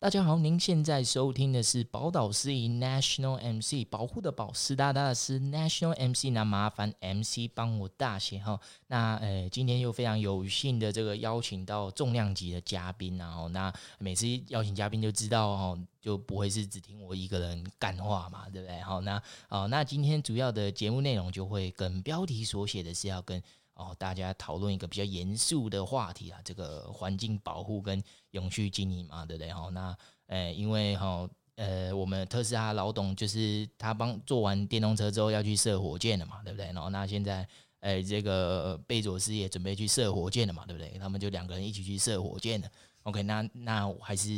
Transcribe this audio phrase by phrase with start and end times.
[0.00, 8.60] 大家好，您现在收听的是宝岛司仪 National MC 保护的保湿哒哒的是 National MC，那麻烦 MC 帮我大写哈。
[8.86, 18.80] 那呃，今天又非常有幸的这个邀请到重量级的嘉宾，然后那每次邀请嘉宾就知道哦，就不会是只听我一个人干话嘛，对不对？
[18.82, 23.42] 好，那哦，那今天主要的节目内容就会跟标题所写的是要跟。
[23.78, 28.02] 哦，大家讨论一个比较严肃的话题啊，这个环境保护跟
[28.32, 29.52] 永续经营嘛，对不对？
[29.52, 29.96] 哈，那
[30.26, 36.66] 呃，因为哈，呃，我们特斯拉老董就是他帮做完电动车之后要去射火箭了嘛，对不对？
[36.72, 40.98] 然后那现在，呃，这个贝佐斯也准备去射火箭了嘛，对不对？
[40.98, 42.68] 他们就两个人一起去射火箭了。
[43.04, 44.28] OK，那那还是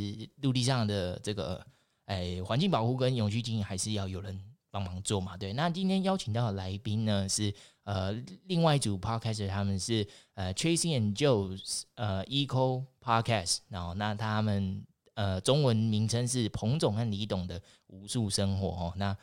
[0.43, 1.67] 陆地上的这个，
[2.05, 4.39] 哎，环境保护跟永续经营还是要有人
[4.71, 5.53] 帮忙做嘛，对。
[5.53, 7.55] 那今天邀请到的来宾呢是。
[7.85, 8.13] 呃，
[8.45, 19.17] 另外一组 podcast 他们是呃 Tracy and Joe's 呃 Eco Podcast，然后那他们呃中文名称是彭总和李董的无数生活哦，那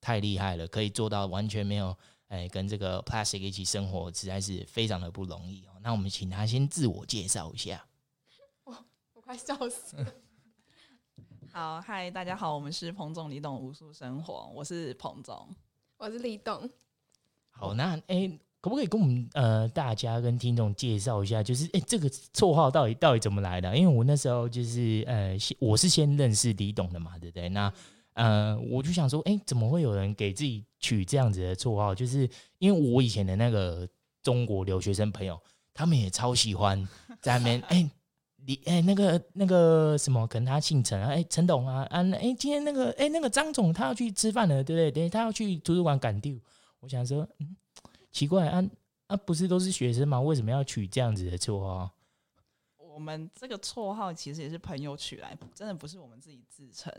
[0.00, 1.94] 太厉害了，可以做到完全没有
[2.28, 5.72] 哎、跟这个 plastic 一起生活，实在是非常的不容易哦。
[5.82, 7.84] 那我们请他先自我介绍一下。
[8.64, 10.14] 我，我快笑死了。
[11.56, 15.48] 好，嗨，大家好，我们是彭总李董无数生活，我是彭总，
[15.96, 16.68] 我是李董。
[17.48, 23.74] 好，那哎、欸，可不可以跟我们呃大家跟听众介绍一下，就是哎、欸、这个绰号到底到底怎么来的？
[23.74, 27.48] 因为我那时候就是呃，我是先认识李董的嘛，对不对？
[27.48, 27.72] 那
[28.12, 31.94] 呃，我就想说，哎、欸，怎么会有人给自己取这样子的绰号？
[31.94, 33.88] 就是因为我以前的那个
[34.22, 35.40] 中国留学生朋友，
[35.72, 36.86] 他们也超喜欢
[37.22, 37.90] 在那边哎，
[38.46, 44.90] 你哎那个那个什么，可能他姓陈啊，哎陈董啊，啊哎今天那个哎那个张总他要去吃饭了，对不对？
[44.90, 46.40] 对，他要去图书馆赶丢。
[46.78, 47.56] 我想说，嗯，
[48.12, 48.64] 奇怪啊
[49.08, 50.20] 啊，不是都是学生吗？
[50.20, 51.90] 为什么要取这样子的绰号？
[52.76, 56.92] 我们这个绰号其实也是朋友取来，真的不是我们自己自称。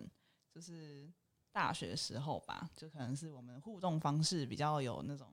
[0.54, 1.10] 就是
[1.54, 5.28] 大学时候吧，就可能是我们互动方式比较有那种。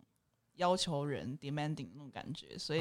[0.56, 2.78] 要求人 demanding 那种感觉，所以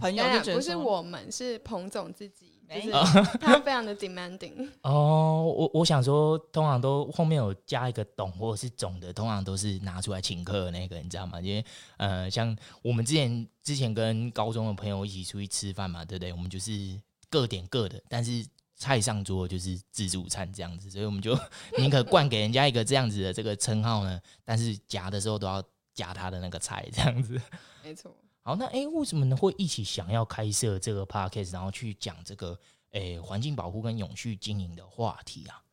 [0.00, 2.90] 朋友就觉得不是我们，是彭总自己，就是
[3.38, 4.68] 他非常的 demanding。
[4.82, 11.38] 哦，我我想说，通常都后面有加一个懂或者是总的，通常都是拿出来请客的那个，你知道吗？
[11.40, 11.64] 因为
[11.98, 16.32] 呃，像我们之前之前跟高中的朋友一起出去吃饭嘛，对不对？
[16.32, 18.42] 我们就是各点各的，但是
[18.74, 21.38] 菜上桌就是自助餐这样子，所以我们就
[21.76, 25.62] 宁可灌给人家一个这样子的这个称号呢，但是夹的时候都要。
[25.96, 27.40] 加他的那个菜这样子，
[27.82, 28.14] 没错。
[28.42, 32.56] 好，那哎，为什么呢会一起想要开设这个 podcast，然后去讲这个
[32.92, 35.64] 诶环境保护跟永续经营的话题啊？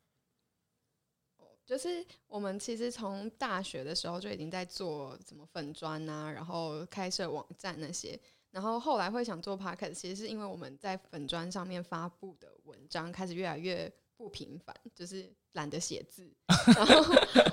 [1.65, 8.19] 就是我们其实从大学的时候就已经在做什么粉砖啊，然后开设网站那些，
[8.49, 15.31] 然后后来会想做 podcast，其实是因为我们在粉砖上面发布的文章开始越来越不平凡， 就是。
[15.53, 16.27] 懒得写字，
[16.75, 16.95] 然后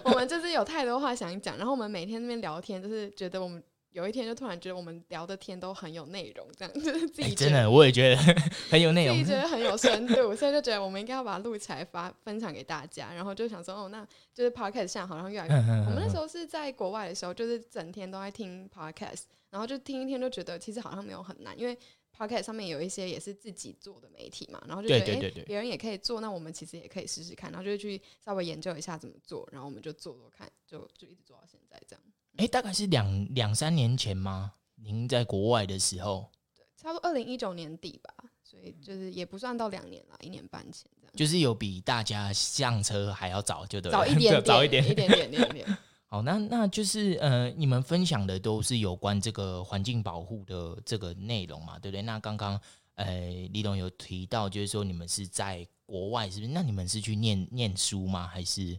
[0.04, 8.16] 我们就是有太多话想讲，然后我们每天那边聊天，就是觉得我们有一天就突然觉得我们聊的天都很有内容，这样就是自己、欸、真的我也觉得
[8.72, 15.54] 很有内容，自己觉得很有深度，所以就觉得我们应该要把它录起来发分享给大家，然后就想说哦，那就是 podcast 现在好像越来越，
[15.84, 21.76] 我们那时候是在国外的时候，就是整天都在听 podcast，然后就听一天就觉得其实好像没有很难，因为。
[22.20, 32.02] Podcast 上面有一些也是自己做的媒体嘛，然后就觉得哎，别人也可以做，那我们其实也可以试试看，然后就去稍微研究一下怎么做，然后我们就做做看，就就一直做到现在这样。
[32.36, 34.52] 哎、欸，大概是两两三年前吗？
[34.74, 36.30] 您在国外的时候？
[36.54, 38.12] 对，差不多二零一九年底吧，
[38.44, 41.12] 所以就是也不算到两年了，一年半前这样。
[41.16, 45.78] 就是有比大家上车还要早，就 对，早一点点，早一点，一点点，一点点。
[46.12, 52.02] 好，那那就是呃，你们分享的都是有关这个环境保护的这个内容嘛，对不对？
[52.02, 52.60] 那刚刚
[52.96, 56.50] 呃，李董有提到，就是说你们是在国外，是不是？
[56.52, 58.26] 那你们是去念念书吗？
[58.26, 58.76] 还是？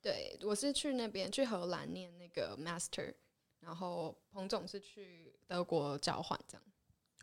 [0.00, 3.12] 对，我是去那边去荷兰念那个 master，
[3.58, 6.62] 然后彭总是去德国交换这样。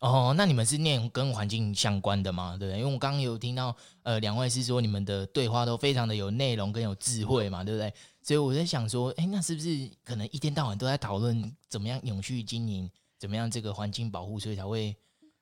[0.02, 2.58] 哦，那你们是念跟环境相关的吗？
[2.60, 2.80] 对不对？
[2.82, 3.74] 因为我刚刚有听到
[4.04, 7.94] 呃，两位是说你们的对话都非常的有内容跟有智慧嘛，对不对？
[8.26, 12.90] 所以我在想说，哎，那是不是可能一天到晚都在讨论怎么样永续经营，
[13.20, 14.98] 怎么样这个环境保护，所以才会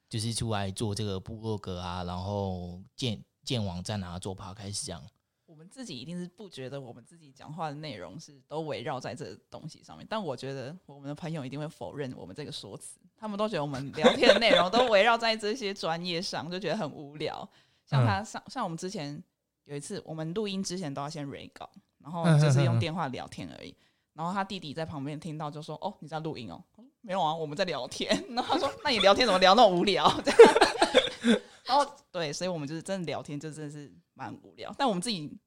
[0.10, 5.02] 就是出来做这个部落格啊，然后建建网站啊，做 podcast 这样。
[5.46, 17.50] 我们自己一定是不觉得我们自己讲话的内容是都围绕在这东西上面，但我觉得我们的朋友一定会否认我们这个说辞，他们都觉得我们聊天的内容都围绕在这些专业上，就觉得很无聊。
[17.86, 19.24] 像他上像我们之前
[19.64, 21.70] 有一次，我们录音之前都要先 re 稿。
[22.04, 23.74] 然后就是用电话聊天而已，
[24.14, 26.62] 然后他弟弟在旁边听到就说：“哦，你在录音哦。”
[27.02, 28.10] 没有啊，我们在聊天。
[28.30, 30.32] 然后他说：“那你聊天怎么聊那么无聊？”这
[31.32, 34.74] 样然后对，所以我们就是真的聊天，就真的是蛮无聊。
[34.78, 35.38] 但我们自己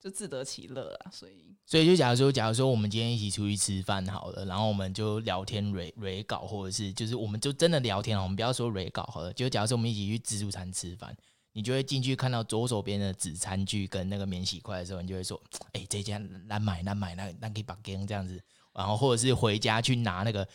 [0.00, 11.16] 就自得其乐啊，所以所以就假如说，假如说我们今天一起出去吃饭好了，然后我们就聊天、蕊蕊稿，或者是就是我们就真的聊天，我们不要说蕊稿好了，就假如说我们一起去自助餐吃饭，
[11.58, 15.40] 你就会进去看到左手边的纸餐具跟那个免洗筷的时候，你就会说
[15.74, 16.16] ：“哎、欸，这家
[16.46, 18.40] 难买难买，那那可以把给这样子。”
[18.72, 20.46] 然后或者是回家去拿那个。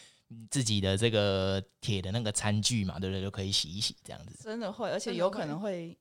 [0.50, 3.22] 自己的这个铁的那个餐具嘛，对不对？
[3.22, 4.36] 就可以洗一洗这样子。
[4.44, 5.96] 真的会，而且有可能会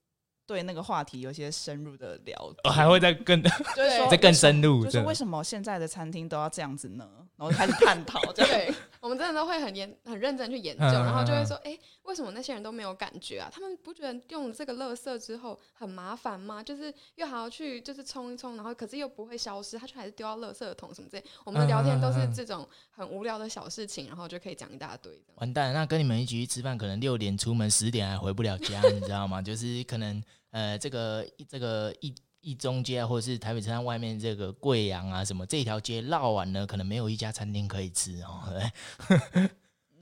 [0.46, 7.06] 对那个话题有一些深入的了解，哦，还会再更， 就是说再更深入，就是为什么现在的餐厅都要这样子呢？
[7.42, 13.50] 然后开始探讨，对，我们真的都会很严、很认真去研究，然后就会说，哎，为什么那些人都没有感觉啊？
[13.52, 16.62] 他们不觉得用这个垃圾之后很麻烦吗？
[16.62, 21.24] 就是又还要去就是冲一冲，然后可是又不会消失，他却还是丢到垃圾桶什么之类。
[21.42, 25.12] 我们的聊天都是这种很无聊的小事情，然后就可以讲一大堆。
[25.34, 29.42] 完蛋，那跟你们一起去吃饭，可能六点出门，十点还回不了家，你知道吗？
[29.42, 30.22] 就是可能
[30.52, 32.14] 呃，这个这个一。
[32.42, 38.42] 一中街啊或者是台北车站外面这个贵阳啊什么这条街绕完了，可能没有一家餐厅可以吃哦。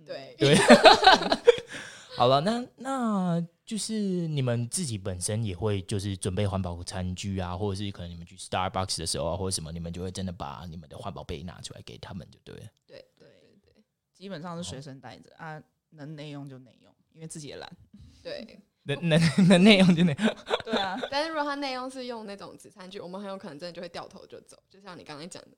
[0.05, 0.57] 对 对，
[2.17, 3.95] 好了，那那就是
[4.27, 12.67] 你们自己本身也会就是准备环保餐具啊，或者是可能你们去 Starbucks 的时候啊，或者什么，你们就会真的把你们的环保杯拿出来给他们，就对了。
[12.87, 13.29] 对对
[13.63, 13.73] 对，
[14.13, 17.71] 基本上是随身带着啊，能内用就内用，因为自己也懒。
[18.25, 18.59] 对。
[18.97, 20.99] 能能能内用就内用， 对啊。
[21.11, 25.57] 但是如果他内用是用那种纸餐具，我们很有可能真的就会掉头就走，就像你刚才讲的。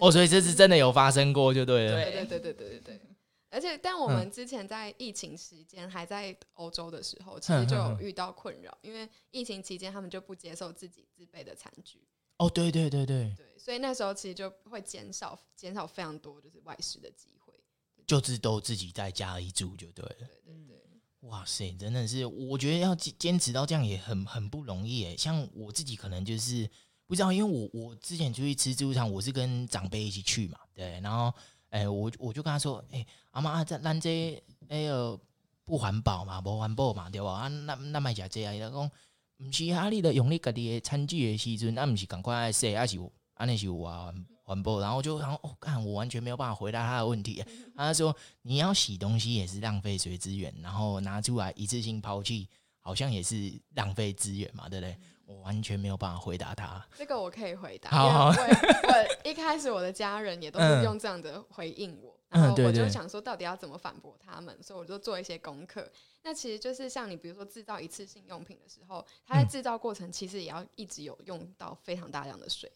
[0.00, 1.92] 哦，所以这是真的有发生过，就对了。
[1.92, 3.00] 对对对对对对对。
[3.48, 12.02] 而且，但我们之前在疫情时间还在欧洲的时候，其实就有遇到困扰，因为疫情期间他们就不接受自己自备的餐具。
[12.38, 13.32] 哦，对对对对。
[13.36, 17.54] 对，所以那时候其实就会减少减少非常多就是外食的机会，
[18.04, 20.16] 就是都自己在家里煮就对了。
[20.18, 20.81] 对对对。
[21.22, 25.16] 哇塞，真的是，我觉得要坚坚持到这样也很很不容易诶。
[25.16, 26.68] 像我自己可能就是
[27.06, 31.32] 不知道，因为我我之前出去吃自助餐，我是跟长辈一起去嘛，对，然后
[31.70, 35.18] 哎、我我就跟他说，哎、阿妈这咱这哎呦
[35.64, 37.32] 不环保嘛，不环保嘛，对吧？
[37.32, 38.90] 啊，那那卖假这啊，伊就讲
[39.38, 42.98] 不是啊，你的用你家己的餐具的时阵，那不是赶快洗，还是
[43.34, 44.12] 安尼是有啊。
[44.52, 47.42] 环保，然后就然后哦，看我完全没有办法回答他的问题。
[47.74, 52.46] 他说：“你要洗东西也是浪费水资源，然后拿出来一次性抛弃，
[52.80, 54.94] 好像也是浪费资源嘛，对不对？”
[55.24, 56.84] 我完全没有办法回答他。
[56.98, 57.88] 这个我可以回答。
[57.90, 65.90] 好，好，我我一开始我的家人也都是用这样的回应我，嗯、然后我就想说到底要怎么反驳他们，所以我就做一些功课。
[66.22, 72.70] 那其实就是像你比如说制造一次性用品的时候，它在制造过程其实也要一直有用到非常大量的水。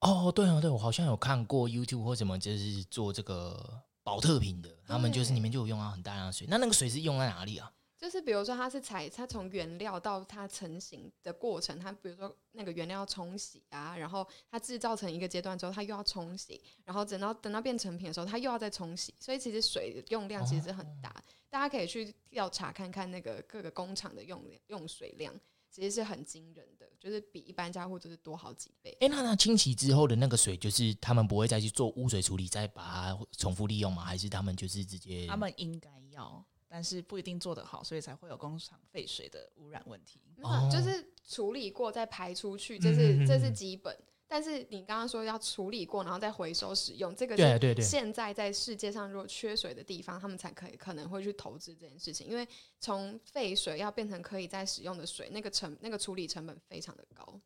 [0.00, 6.46] 哦，对啊，对，我好像有看过 YouTube 或什么，就是做这个保特瓶的，他们就是里面就有用到很大量的水。
[6.48, 7.70] 那那个水是用在哪里啊？
[7.98, 21.10] 就是比如说，它是采它从原料到它成型的过程，它比如说那个原料要冲洗啊，然后它制造成一个阶段之后，它又要冲洗，然后等到等到变成品的时候，它又要再冲洗，所以其实水用量其实是很大。
[21.10, 25.38] 哦，大家可以去调查看看那个各个工厂的用用水量。
[25.70, 28.90] 其实是很惊人的，就是比一般家户就是多好几倍。
[29.00, 34.04] 哎、欸，那那清洗之后的那个水，就是他们不会再去做污水处理，再把它重复利用吗？
[34.04, 35.26] 还是他们就是直接？
[35.26, 40.20] 他们应该要，但是不一定做得好，所以才会有工厂废水的污染问题。
[40.42, 43.94] 哦、就是处理过再排出去，这是这是基本。
[43.94, 52.46] 嗯但是你刚刚说要处理过，然后再回收使用，这个是现在在世界上如果缺水的地方，他们才可以可能会去投资这件事情，因为
[52.78, 57.40] 从废水要变成可以再使用的水，那个成那个处理成本非常的高。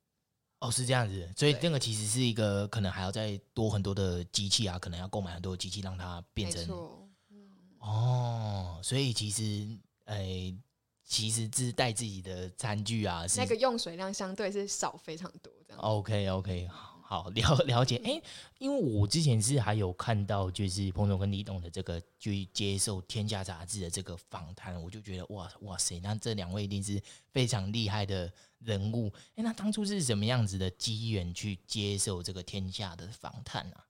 [0.61, 6.69] 哦，是这样子，所以那个其实是一个可能还要再多很多的机器啊，可能要购买很多机器让它变成。
[7.31, 7.49] 嗯、
[7.79, 9.43] 哦，所以其实
[10.05, 10.57] 诶、欸，
[11.05, 15.53] 其实是带自己的餐具啊，那个用水量相对是少非常多。
[15.77, 16.69] OK OK，
[17.03, 17.97] 好了 了解。
[17.99, 18.23] 哎、欸，
[18.59, 27.01] 因为我之前是还有看到，就是彭总跟李董的这个去接受《天下杂志》的这个访谈，我就觉得哇哇塞，那这两位一定是
[27.33, 29.13] 非常厉害的人物。
[29.31, 33.85] 哎、欸，那当初是什么样子的机缘去接受这个《天下》的访谈啊？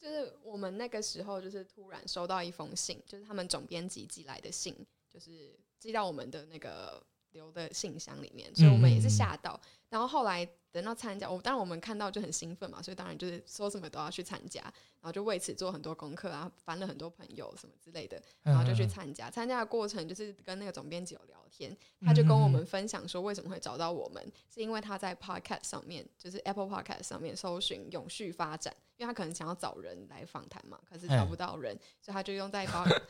[0.00, 4.74] 就是我们那个时候，就是突然收到一封信，就是他们总编辑寄来的信，
[5.08, 9.60] 就是寄到我们的那个留的信箱里面，所以我们也是吓到。
[9.88, 10.48] 然后后来。
[10.78, 19.28] 等到参加，我当然我们看到就很兴奋嘛，所以当然就是说什么都要去参加，然后就为此做很多功课啊，翻了很多朋友什么之类的，然后就去参加。
[19.28, 32.64] 参加的过程就是跟那个总编辑有聊天，他就跟我们分享说为什么会找到我们，是因为他在 Podcast 上面，就是 Apple Podcast 上面搜寻永续发展，因为他可能想要找人来访谈嘛，可是找不到人，所以他就用在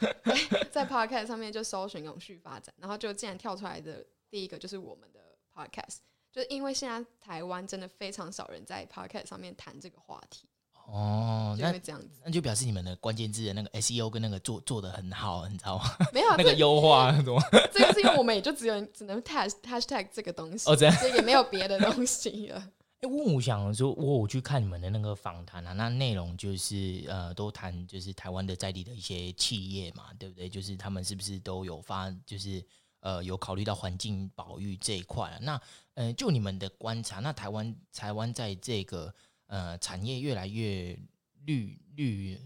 [0.73, 5.99] 在 Podcast 上面就搜寻永续发展，然后就竟然跳出来的第一个就是我们的 Podcast。
[6.39, 10.47] 就因为现在台湾真的非常少人在 Podcast 上面谈这个话题
[10.87, 15.85] 哦，就会这样子那，就表示你们的关键字的那个 SEO 跟那个做做的很好，你知道吗？
[16.15, 17.43] 没有、啊、那个优化什么？
[17.75, 22.57] 这个是因为我们也就只有只能 tag hashtag 这个东西，哦，这样，所以也没有别的东西了。
[23.03, 30.49] 哎、欸，我我想说，我我去看你们的那个访谈啊，那内容就是呃，都谈就是台湾的在地的一些企业嘛，对不对？
[30.49, 32.65] 就是他们是不是都有发，就是。
[33.01, 35.61] 呃，有考虑到环境保育这一块啊，那
[35.95, 39.15] 呃，就你们的观察，那台湾台湾在这个
[39.47, 40.99] 呃产业越来越
[41.45, 42.37] 绿绿，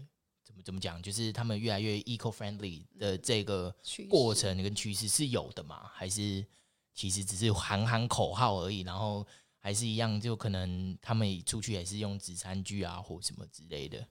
[0.43, 3.75] 怎么怎么讲，就是他们越来越 eco friendly 的这个
[4.09, 5.89] 过程跟趋势是有的吗？
[5.91, 6.45] 还是
[6.93, 8.81] 其实只是喊喊口号而已？
[8.81, 9.25] 然后
[9.57, 14.07] 还是一样，就可能他们出去也是用纸餐具啊，或什么之类的。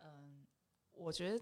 [0.00, 0.46] 嗯，
[0.92, 1.38] 我觉得。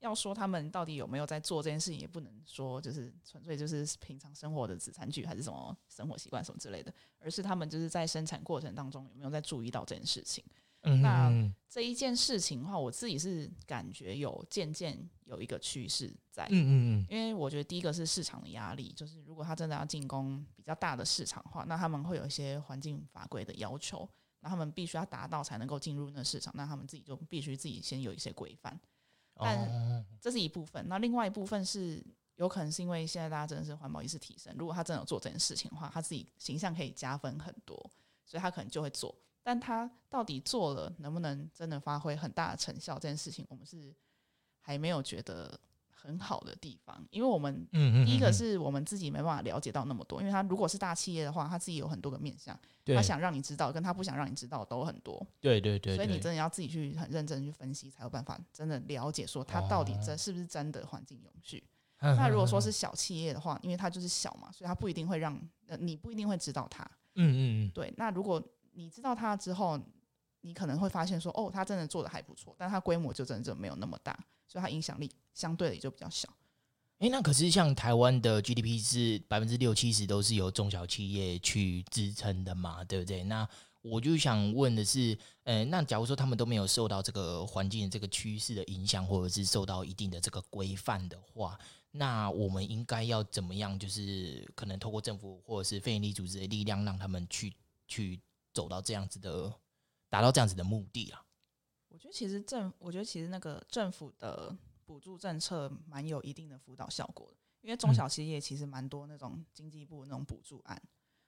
[0.00, 10.44] 要说他们到底有没有在做这件事情，也不能说就是纯粹就是平常生活的纸餐具还是什么生活习惯什么之类的，而是他们就是在生产过程当中有没有在注意到这件事情。
[10.82, 11.32] 嗯，那
[11.68, 16.44] 这一件事情的话，我自己是感觉有渐渐有一个趋势在。
[16.44, 24.08] 嗯嗯嗯，因为我觉得第一个是市场的压力，就是如果他真的要进攻比较大的市场的话，那他们会有一些环境法规的要求，
[24.40, 28.78] 那他们必须要达到才能够进入那个市场，那他们自己就必须自己先有一些规范。
[29.38, 32.02] 但这是一部分，那另外一部分是
[32.36, 37.76] 有可能是因为现在大家真的是环保意识提升，如果他真的有做这件事情的话，他自己形象可以加分很多，
[38.24, 39.14] 所以他可能就会做。
[39.42, 43.94] 但他到底做了能不能真的发挥很大的成效，这件事情我们是
[44.60, 45.58] 还没有觉得。
[46.06, 47.66] 很好的地方，因为我们
[48.04, 55.26] 第一个是我们自己没办法了解到那么多，因为他如果是大企业的话，他自己有很多个面向，他想让你知道，跟他不想让你知道都很多。
[55.40, 61.64] 对对对，所以你真的要自己去很认真去分析，才有办法真的了解说他到底真是不是真的环境永续。
[61.98, 65.36] 那如果说是小企业的话，因为他就是小嘛，所以他不一定会让
[65.66, 66.84] 呃你不一定会知道他。
[67.14, 67.92] 嗯嗯嗯，对。
[67.96, 68.40] 那如果
[68.74, 69.80] 你知道他之后，
[70.42, 74.16] 你可能会发现说，哦，他真的做的还不错，但他规模就真的就没有那么大。
[74.48, 76.26] 所以它影响力相对的也就比较小。
[77.00, 83.22] 诶，那可是像台湾的 GDP 是百分之六七十都是由中小企业去支撑的嘛，对不对？
[83.24, 83.46] 那
[83.82, 91.58] 我就想问的是，呃，那假如说他们都没有受到这个环境的这个趋势的影响，或者是受到一定的这个规范的话，
[91.90, 93.78] 那我们应该要怎么样？
[93.78, 97.52] 就是可能透过政府或者是非营利组织的力量，让他们去
[97.86, 98.18] 去
[98.54, 99.52] 走到这样子的，
[100.08, 101.22] 达到这样子的目的啊？
[101.90, 110.80] 我觉得其实政，我觉得其实那个政府的补助政策蛮有一定的辅导效果的，因为中小企业其实蛮多那种经济部那种补助案，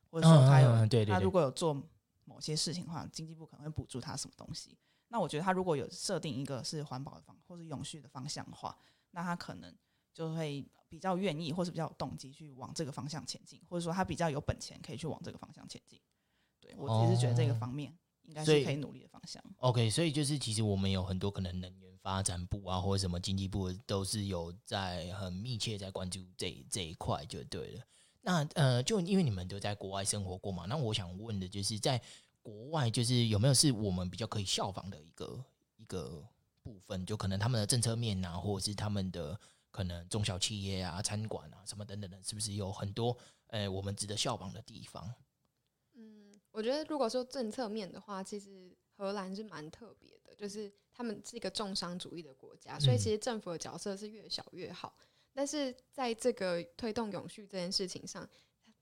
[0.09, 1.75] 或者说他有他如果有做
[2.25, 4.79] 某些事情的话，经济部可能会补助他什么东西。
[5.09, 8.79] 那我觉得他如果有设定一个是环保的方或是永续的方向的话，
[9.11, 9.75] 那他可能
[10.15, 16.01] 就会比较愿意或是比较有动机去往这个方向前进，或者说他比较有本钱可以去往这个方向前进。
[16.61, 17.97] 对，我其实觉得这个方面。
[18.29, 19.43] 应该是可以努力的方向。
[19.57, 27.83] OK，所以就是其实我们有很多可能能源发展部啊，或者什么经济部都是有在很密切在关注这这一块就对了。
[28.21, 32.01] 那呃，就因为你们都在国外生活过嘛，那我想问的就是，在
[32.43, 35.45] 国外就是有没有是我们比较可以效仿的一个
[35.77, 36.23] 一个
[36.63, 37.07] 部分？
[37.07, 39.39] 就可能他们的政策面啊，或者是他们的
[39.71, 43.17] 可能中小企业啊、餐馆啊什么等等的，是不是有很多
[43.47, 45.11] 呃我们值得效仿的地方？
[46.59, 54.93] 我觉得，如果说政策面的话，其实荷兰是蛮特别的，就是他们是一个重商主义的国家，所以其实政府的角色是越小越好。
[55.33, 58.29] 但是在这个推动永续这件事情上，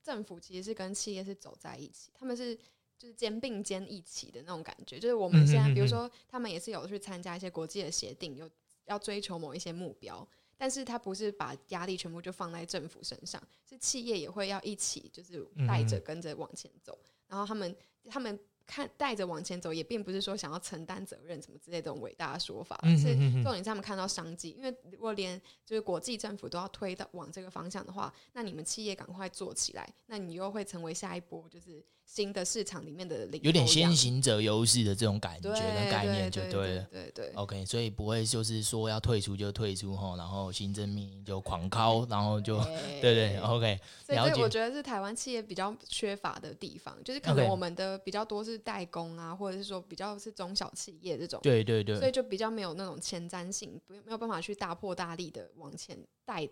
[0.01, 2.55] 政府其实是跟企业是走在一起，他们是
[2.97, 4.97] 就是肩并肩一起的那种感觉。
[4.97, 8.49] 就是我们现在，比如说，他们也是有去参加一些国际的协定，有
[8.85, 16.97] 要追求某一些目标，但是他不是把压力全部就放在政府身上，是企业也会要一起，就是带着跟着往前走。
[17.27, 17.75] 然后他们
[18.09, 24.51] 他们看带着往前走，也并不是说想要承担责任什么之类的这种伟大的说法，嗯、是重点是他们看到商机。
[24.51, 36.87] 因为如果连就是国际政府都要推到往这个方向的话，那你们企业赶快做起来，那你又会成为下一波就是新的市场里面的领，有点先行者优势的这种感觉跟概念就对了。
[36.91, 43.79] 对对，，OK，所以不会就是说要退出就退出哈，然后行政命令就狂敲，然后就对， 对对，OK。
[44.05, 48.57] 所以我觉得是台湾企业比较缺乏的地方，就是可能我们的比较多是。
[48.67, 56.45] 代工啊，或者是说比较是中小企业这种，对对对，所以就比较没有那种前瞻性，不没有办法去大破大立的往前带，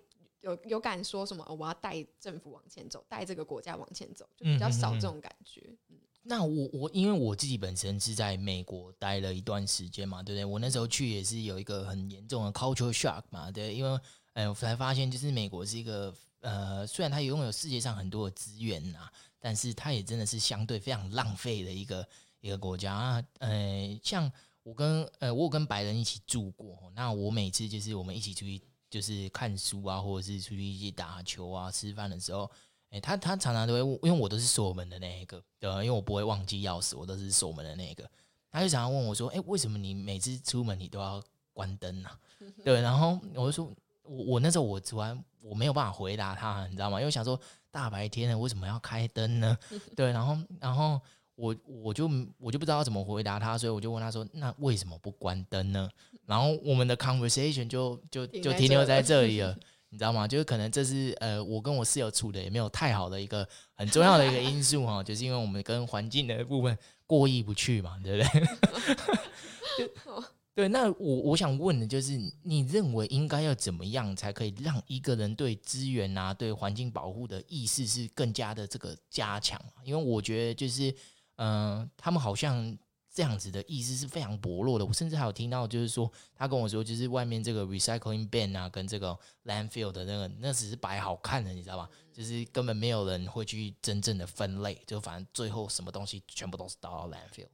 [0.46, 5.62] 有有敢说什么、哦、我要带政府往前走，带这个国家往前走，就比较少这种感觉。
[5.68, 10.46] 嗯，嗯，嗯，那我我因为我自己本身是在美国待了一段时间嘛，对不对？
[10.46, 14.00] 我那时候去也是有一个很严重的 culture shock 嘛，对，因为
[14.34, 19.12] 哎，我才发现就是美国是一个呃，虽然它拥有世界上很多的资源呐、啊。
[19.38, 22.08] 但是它也真的是相对非常浪费的一个
[22.42, 24.32] 一个国家啊，呃，像
[24.64, 28.60] 我跟呃我有跟白人一起住过，那我每次就是我们一起出去
[28.96, 32.50] 就是看书啊，或者是出去一起打球啊、吃饭的时候，
[32.92, 35.70] 哎，他他常常都会，因为我都是锁门的那一个，对？
[35.70, 38.10] 因为我不会忘记钥匙，我都是锁门的那一个。
[38.50, 41.22] 他就常常问我说：“哎，为什么你每次出门你都要
[41.52, 42.10] 关灯呢？”
[42.64, 43.70] 对，然后我就说，
[44.04, 47.00] 我我那时候我突然我没有办法回答他，你知道吗？
[47.00, 47.38] 因为想说。
[47.76, 49.58] 大白天的为什么要开灯呢？
[49.98, 50.98] 对，然后然后
[51.36, 55.90] 我我就我就不知道怎么回答他，所以我就问他说：“那为什么不关灯呢？”
[56.26, 59.58] 然后我们的 conversation 就就就停留在这里了，
[59.90, 60.28] 你知道吗？
[60.28, 66.78] 就是可能这是呃我跟我室友处的也没有太好的一个很重要的一个因素哈， 就是因为我们跟环境的部分
[67.08, 68.42] 过意不去嘛，对不对？
[69.78, 70.24] 就
[70.56, 79.62] 对，那我我想问的就是，你认为应该要怎么样才可以让一个人对资源啊、对环境保护的意识是更加的这个加强？
[79.84, 80.90] 因为我觉得就是，
[81.36, 82.78] 嗯、呃，他们好像
[83.16, 84.86] 这样子的意思是非常薄弱的。
[84.86, 91.90] 我甚至还有听到，就是说他跟我说，就是外面这个 recycling bin 啊，跟这个 landfill 的那个，那只是摆好看的，你知道吧？
[92.12, 97.48] 就是根本没有人会去真正的分类，就反正最后什么东西全部都是倒到 landfill。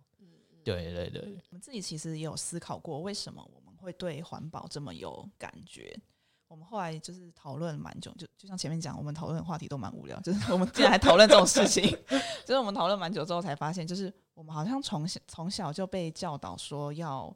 [0.63, 5.95] 对对对，我们自己其实也有思考过，为什么我们会对环保这么有感觉？
[6.51, 11.97] 我们后来就是讨论蛮久，就就像前面讲，我们讨论的话题都蛮无聊，就是 我们竟然还讨论这种事情。
[12.45, 17.33] 就是我们讨论蛮久之后才发现，就是我们好像从小从小就被教导说要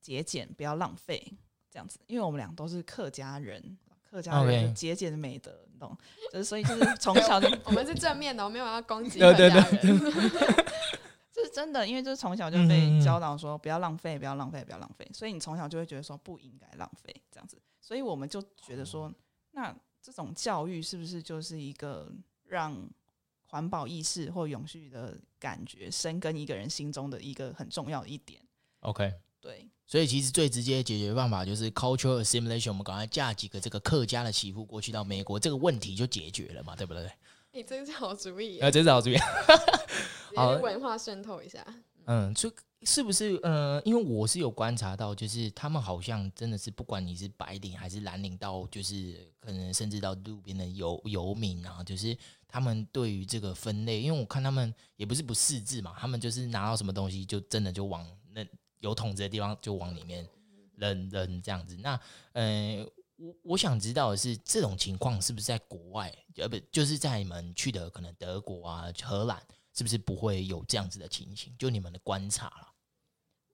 [0.00, 1.22] 节俭，不要浪费
[1.70, 2.00] 这样子。
[2.06, 3.76] 因为我们俩都是客家人，
[4.10, 5.72] 客家人节俭的美德，Okay.
[5.74, 5.98] 你懂？
[6.32, 9.52] 就是所以就是从小就我们是正面的，我没有要攻击客家人。
[9.52, 10.64] 对对对
[11.44, 19.12] 是真的，因为就是从小就被教导说不要浪费，不要浪费，不要浪费，所以你从小就会觉得说不应该浪费这样子，所以我们就觉得说，
[19.52, 22.12] 那这种教育是不是就是一个
[22.44, 22.88] 让
[23.46, 28.40] 环保意识或永续的感觉深耕一个人心中的一个很重要的一点
[28.80, 37.10] ？OK，对，所以其实最直接的解决办法就是 cultural assimilation，我们赶快嫁几个这个客家的媳妇过去到美国，这个问题就解决了嘛，对不对？
[37.52, 39.16] 你这是好主意，啊，这是好主意。
[40.36, 41.66] 好，文化渗透一下。
[42.10, 52.16] 嗯，就是不是呃，因为我是有观察到，就是他们好像真的是，不管你是白领还是蓝领，到就是可能甚至到路边的游游民啊，就是
[52.48, 58.44] 他们对于这个分类，因为我看他们也不是不识字嘛，他们就是拿到什么东西就真的就往那
[58.80, 60.26] 有桶子的地方就往里面
[60.74, 61.76] 扔扔这样子。
[61.76, 62.00] 那
[62.32, 69.40] 呃，我我想知道的是，这种情况是不是在国外，呃，不就是在你们去的可能德国啊、荷兰？
[69.80, 71.56] 是不是不会有这样子的情形？
[71.58, 72.74] 就你们的观察了。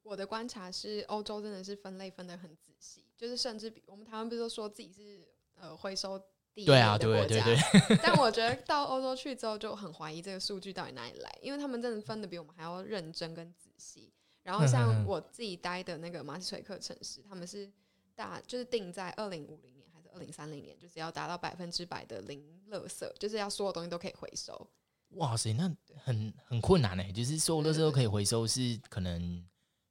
[0.03, 6.19] 我的观察是，欧洲真的是分类分得很仔细，就是甚至比我们台湾不是都说自己是呃回收
[6.53, 6.99] 第一的国家？
[6.99, 7.99] 对啊，对对对。
[8.03, 14.12] 但我觉得到欧洲去之后，就很怀疑这个数据到底哪里来，因为他们真的分的比我们还要认真跟仔细。
[14.43, 17.71] 然后像我自己待的那个马斯垂克城市，他们是
[18.17, 24.69] 大就是定在二零五零年还是二零三零年，就是要达到百分之百的零垃圾，就是要所有东西都可以回收。
[25.11, 27.12] 哇塞，那很很困难呢。
[27.12, 29.45] 就是所有垃圾都可以回收，是可能，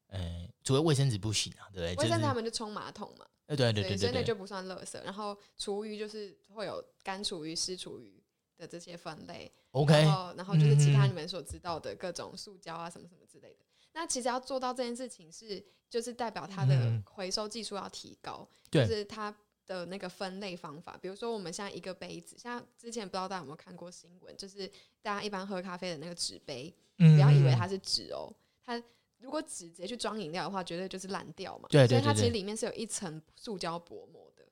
[0.08, 2.04] 呃，除了卫生纸不行啊，对不对？
[2.04, 5.02] 卫生纸他们就冲马桶嘛，对对对对，所以那就不算垃圾。
[5.04, 8.24] 然后厨余就是会有干厨余、湿厨余
[8.58, 9.52] 的这些分类。
[9.72, 13.66] OK，然后然后就是其他你们所知道的各种塑胶啊什么什么之类的。
[13.94, 19.36] 那其实要做到这件事情是，就是代表它的回收技术要提高，就是它。
[19.66, 24.68] 的那个分类方法，比如说我们现在一个杯子，像之前不知道大家有没有看过新闻，就是
[25.02, 28.82] 大家一般喝咖啡的那个纸杯，嗯、不要以为它是纸哦，它
[29.18, 31.68] 如果纸直接去装饮料的话，绝对就是烂掉嘛。
[31.70, 34.44] 对，对，对，对，所以它其实里面是有一层塑胶薄膜的。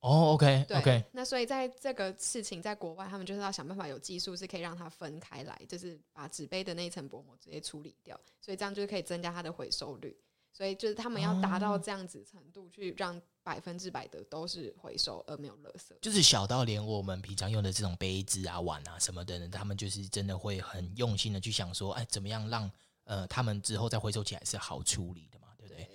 [0.00, 10.16] 哦，OK，OK，、对 okay 那所以在这个事情在国外，他们就是要想办法有技术是可以让它分开来，就是把纸杯的那一层薄膜直接处理掉，所以这样就是可以增加它的回收率。
[10.52, 15.94] 所以就是他们要达到这样子程度，去让百分之百的都是回收而没有垃圾。
[16.02, 22.70] 就是小到连我们平常用的这种杯子啊、碗啊什么的，他们就是真的会很用心的去想说，哎，怎么样让
[23.04, 25.88] 呃他们之后再回收起来是好处理的嘛，对不对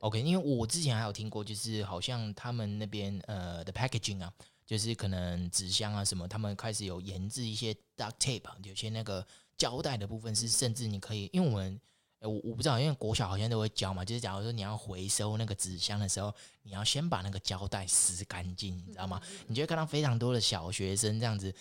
[0.00, 4.32] ？OK，因为我之前还有听过，就是好像他们那边呃的 packaging 啊，
[4.64, 11.80] 就是可能纸箱啊什么，他们开始有研制一些 duct tape，有些那个胶带的部分是甚至你可以，因为我们。
[12.22, 16.32] 我我不知道，因为国小好像都会教嘛，就是假如说你要回收那个纸箱的时候，
[16.62, 19.20] 你要先把那个胶带撕干净，你知道吗？
[19.48, 21.52] 你就会看到非常多的小学生这样子，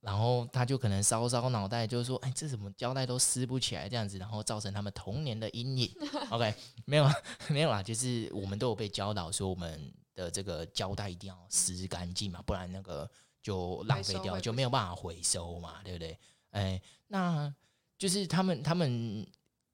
[0.00, 5.92] 然后他就可能烧烧脑袋，就是说，哎，这怎么胶带都撕不起来这样子，然后造成他们童年的阴影。
[6.30, 6.52] OK，
[6.84, 7.14] 没有啊
[7.48, 13.08] 没有啦，就是我们都有被教导说，我们的这个胶带一定要撕干净嘛，不然那个
[13.40, 16.18] 就浪费掉，就没有办法回收嘛，对不对？
[16.50, 17.54] 哎，那
[17.96, 19.24] 就是他们他们。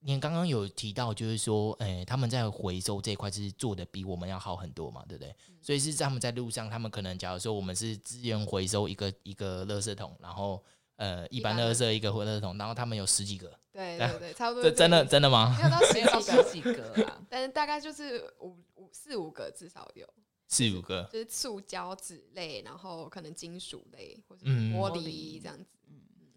[0.07, 5.35] 你刚刚有提到，就是说，诶、欸，他们在回收这一块是做的比我们要好很多嘛，对不对？
[5.49, 10.63] 嗯、所以是他们在路上，他们可能假如说我们是资源回收一个一个垃圾桶，然后
[10.97, 14.63] 呃一般垃圾一个回垃圾桶，然后他们有十几个，对对对，差不多。
[14.63, 15.57] 这真的真的吗？
[15.57, 20.07] 没有到十几个，十几个啊， 但是大概就是五五四五个至少有，
[20.49, 25.74] 四五个，就是塑胶、纸类，然后可能金属类或者玻璃这样子。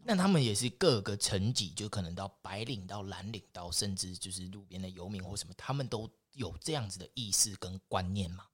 [0.07, 8.45] 嗯那他们也是各个层级，就可能到白领到蓝领到甚至就是路边的游民或什么，他们都有这样子的意识跟观念吗？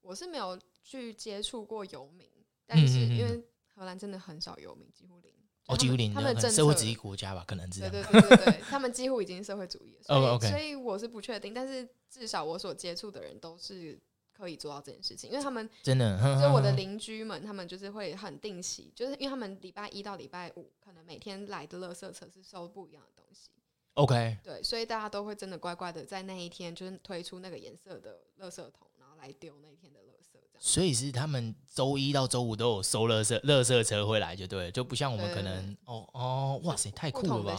[0.00, 2.28] 我是没有去接触过游民，
[2.66, 3.42] 但是因为
[3.74, 5.32] 荷兰真的很少游民，几乎零。
[5.66, 6.14] 哦，几乎零。
[6.14, 10.02] 他们的社会主义国家吧，可能是对对对对对，他们几乎已经社会主义了。
[10.06, 10.40] 所以，oh.
[10.40, 14.00] 所以我是不确定，但是至少我所接触的人都是。
[14.36, 23.50] 可以做到这件事情，因为他们真的，就我的邻居们，他们就是会很定期，就是因为他们礼拜一到礼拜五，可能每天来的垃圾车是收不一样的东西。
[23.94, 30.32] OK，对，所以大家都会真的乖乖的在那一天，就是推出那个颜色的垃圾桶，然后来丢那一天的垃圾。
[30.32, 37.56] 这样，所以是他们周一到周五都有收垃圾，垃圾车会来就对了，就不像我们可能，哦哦，哇塞，太酷了吧！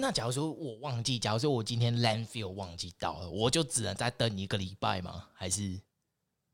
[0.00, 5.28] 那假如说我忘记，假如说我今天 landfill 忘记到了，我就只能再等一个礼拜吗？
[5.34, 5.80] 还是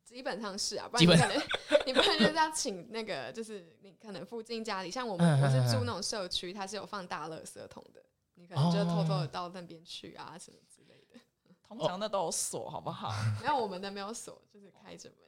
[0.05, 1.43] 基本上是啊，不然你可能
[1.87, 8.01] 你不然就是要请那个，就是你可能附近家里，像我们我是住那种社区，它是有放大垃圾桶的，
[8.35, 11.21] 你可能就偷偷的到那边去啊什么之类的。
[11.67, 13.13] 通常那都有锁，好不好？
[13.43, 15.19] 没有我们的没有锁，就是开着门。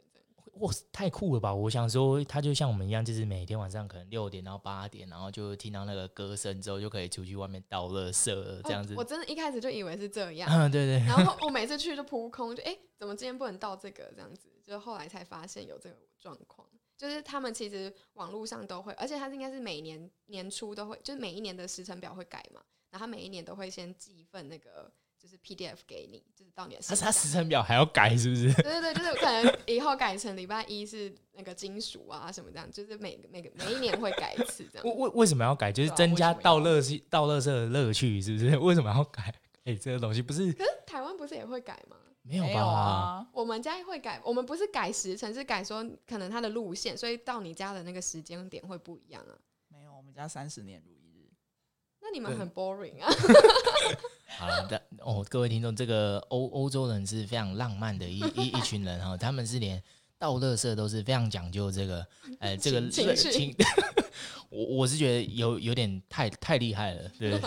[0.60, 1.54] 哇，太酷了吧！
[1.54, 8.94] 我想说，他就像我们一样，就是每天晚上可能六点到八点，然后就听到那个歌声之后，就可以出去外面倒垃圾这样子。
[8.96, 11.06] 我真的一开始就以为是这 样，嗯，对对。
[11.06, 14.48] 然后我每次去就扑空，就哎、欸，怎么今天不能倒这个这样子？
[14.64, 16.66] 就后来才发现有这个状况，
[16.96, 24.90] 就是他们其实网络上都会，而且他应该是每年年初都会，就是每一年的时程表会改嘛，然后他每一年都会先寄一份那个。
[25.26, 26.80] 就是 PDF 给你，就是到你的。
[26.80, 28.52] 他他时程表还要改，是不是？
[28.62, 34.86] 对对对，就是可能以后改成礼拜一是那个金属啊什么这样，就是每个每个每一年会改一次这样。
[34.86, 35.72] 为为为什么要改？
[35.72, 38.56] 就是增加倒垃圾倒垃圾的乐趣，是不是？
[38.62, 39.22] 为什么要改？
[39.64, 40.52] 哎、欸，这个东西不是？
[40.52, 41.96] 可是台湾不是也会改吗？
[42.22, 42.50] 没有吧？
[42.52, 49.34] 有啊，我们家会改，我们不是改时辰，是改说可能它的路线，所以到你家的那个时间点会不一样啊。
[49.68, 50.80] 没有，我们家三十年。
[52.06, 53.10] 那你们很 boring 啊。
[54.38, 59.82] 好了的哦，各位听众，这个欧欧洲人是非常浪漫的一一一群人哈，他们是连
[60.16, 62.06] 倒垃圾都是非常讲究这个，
[62.38, 63.56] 呃，这个情绪，
[64.50, 67.40] 我我是觉得有有点太太厉害了，对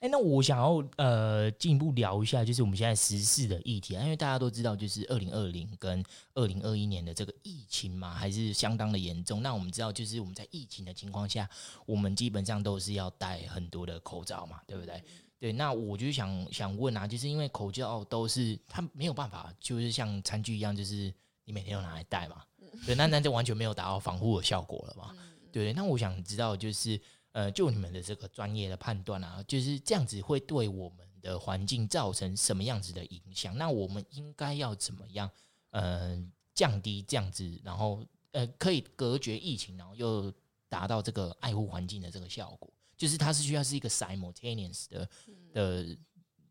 [0.00, 9.42] 哎，那我想要呃进一步聊一下，就是我们现在时事的议题，因为大家都知道，就是二零二零跟二零二一年的这个疫情嘛，还是相当的严重。
[9.42, 11.46] 那我们知道，就是我们在疫情的情况下，
[11.84, 15.04] 我们基本上都是要戴很多的口罩嘛，对不对？
[15.38, 21.12] 对，那我就想想问啊，就是因为口罩都是它没有办法，就是像餐具一样，就是
[21.44, 22.42] 你每天都拿来戴嘛。
[22.86, 25.14] 对，那那就完全没有达到防护的效果了嘛。
[25.52, 26.98] 对，那我想知道，就是
[27.32, 33.56] 呃，就你们的这个专业的判断啊，就是这样子会对我们的环境造成什么样子的影响？
[33.56, 35.30] 那我们应该要怎么样
[35.70, 36.20] 呃
[36.54, 40.32] 降低这样子，然后呃可以隔绝疫情，然后又
[40.68, 42.72] 达到这个爱护环境的这个效果？
[42.96, 45.08] 就是它是需要是一个 simultaneous 的
[45.54, 45.96] 的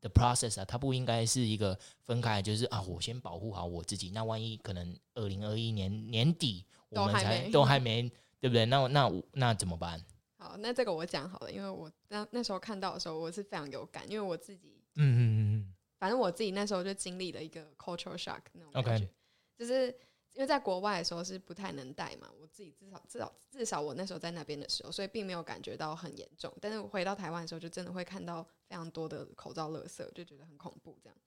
[0.01, 8.65] 的 process 啊，它不应该是一个分开，就是啊，我先保护好我自己，那万一可能二零二一年年底我们才都还没，对不对？
[8.65, 10.03] 那那那怎么办？
[10.39, 19.06] 好，那这个我讲好了，因为我那那时候看到的时候，我是非常有感，因为我自己，嗯嗯嗯嗯，反正我自己那时候就经历了一个 cultural shock 那种感觉。
[19.06, 19.10] Okay.
[19.58, 19.88] 就是
[20.32, 26.49] 因为在国外的时候是不太能戴嘛，我自己至少至少至少我那时候在那边的时候，所以并没有感觉到很严重。
[26.62, 31.17] 但是我回到台湾的时候，就真的会看到非常多的口罩垃圾，就觉得很恐怖这样。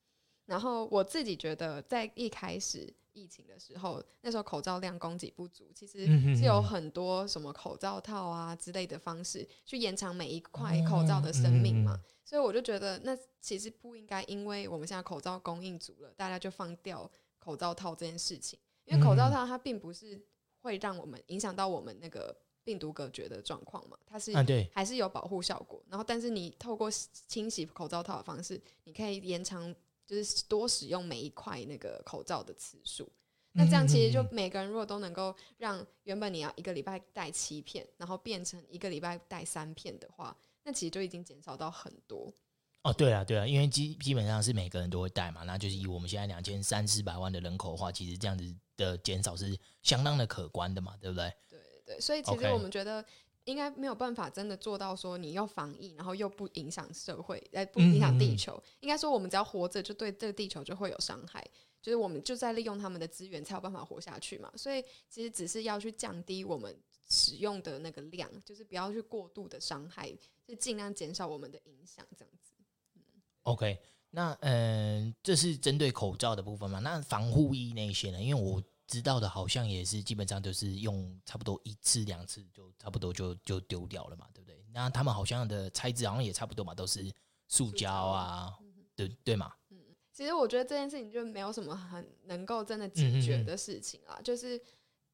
[0.46, 12.00] 然后我自己觉得，在一开始疫情的时候，那时候口罩量供给不足，其实是有很多什么口罩套啊之类的方式去延长每一块口罩的生命嘛。
[12.24, 18.58] 所以我就觉得，那其实不应该，因为我们现在口罩供应足了，大家就放掉口罩套这件事情。
[18.84, 20.20] 因为口罩套它并不是
[20.60, 24.32] 会让我们影响到我们那个病毒隔绝的状况嘛，它是
[24.72, 25.80] 还是有保护效果。
[25.88, 29.72] 然后，但是你透过清洗口罩套的方式，你可以延长。
[30.06, 33.10] 就是多使用每一块那个口罩的次数，
[33.52, 42.32] 那这样其实就每个人如果都能够让原本你要一个礼拜戴七片，然后变成一个礼拜戴三片的话，那其实就已经减少到很多。
[42.82, 51.32] 哦，对啊，对啊，因为基基本上是每个人都会戴嘛，那就是以我们现在两千三四百万的人口的话，其实这样子的减少是相当的可观的嘛，对不对？
[51.48, 53.04] 对对，所以其实我们觉得。
[53.44, 58.52] 应该没有办法真的做到说你要防疫，然后又不影响社会，来不影响地球。
[58.54, 61.44] 嗯嗯嗯，应该说我们只要活着，就对这个地球就会有伤害。
[61.80, 64.52] 就是我们就在利用他们的资源，才有办法活下去嘛。
[64.56, 66.76] 所以其实只是要去降低我们
[67.08, 72.54] 使用的那个量，就是不要去过度的伤害，就尽量减少我们的影响，这样子。
[72.94, 73.02] 嗯
[73.42, 73.76] ，OK，
[74.10, 76.78] 那嗯、呃，这是针对口罩的部分嘛？
[76.78, 78.22] 那防护衣那些呢？
[78.22, 78.62] 因为我。
[78.92, 84.62] 知道的，好像也是基本上就是用差不多一次两次就差不多就就丢掉了嘛，对不对？
[84.70, 87.10] 那他们好像的材质好像也差不多嘛，都是
[87.48, 89.50] 塑胶啊，嗯、对对嘛。
[89.70, 89.78] 嗯，
[90.12, 94.16] 其实我觉得这件事情就没有什么很能够真的解决的事情啊。
[94.16, 94.62] 嗯嗯嗯，就是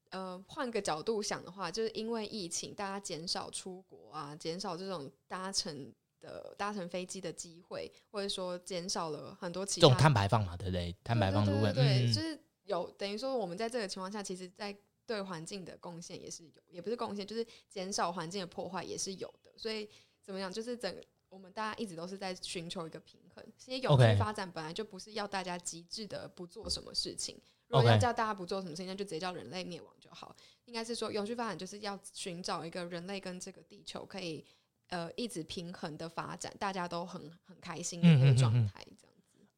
[0.09, 10.93] 呃，换个角度想的话，就是因为疫情，大家减少出国啊，减少这种搭乘的搭乘飞机的机会，或者说减少了很多其他这种碳排放嘛，对不对？
[11.01, 12.43] 碳排放的问题，对，对，对，对，就是。
[12.69, 19.51] 有等于说，我们在这个情况下，其实，在对环境的贡献也是有，也不是贡献，就是减少环境的破坏也是有的。
[19.57, 19.89] 所以
[20.21, 20.95] 怎么样，就是整
[21.29, 23.43] 我们大家一直都是在寻求一个平衡。
[23.57, 27.35] 其实永续发展本来就不是要大家极致的不做什么事情。
[27.67, 30.35] 如果要叫大家不做什么事情，那就直接叫人类灭亡就好。
[30.65, 34.45] 应该是说，永续发展就是要寻找一个人类跟这个地球可以
[34.89, 38.85] 呃一直平衡的发展，大家都很很开心的一个状态。
[38.99, 39.08] 这样。